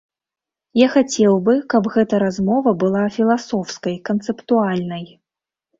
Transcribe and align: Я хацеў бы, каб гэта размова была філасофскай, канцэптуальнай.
Я 0.81 0.87
хацеў 0.95 1.33
бы, 1.49 1.53
каб 1.73 1.91
гэта 1.97 2.23
размова 2.25 2.75
была 2.85 3.07
філасофскай, 3.19 3.95
канцэптуальнай. 4.13 5.11